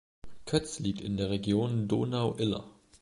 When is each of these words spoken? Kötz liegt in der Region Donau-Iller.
Kötz 0.47 0.79
liegt 0.79 0.99
in 1.01 1.15
der 1.15 1.29
Region 1.29 1.87
Donau-Iller. 1.87 2.63